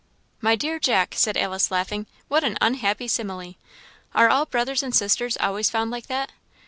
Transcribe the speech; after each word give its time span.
"My 0.41 0.55
dear 0.55 0.79
Jack," 0.79 1.13
said 1.15 1.37
Alice, 1.37 1.69
laughing 1.69 2.07
"what 2.27 2.43
an 2.43 2.57
unhappy 2.59 3.07
simile! 3.07 3.53
Are 4.15 4.45
brothers 4.47 4.81
and 4.81 4.95
sisters 4.95 5.37
always 5.37 5.69
found 5.69 5.91
like 5.91 6.07
that?" 6.07 6.31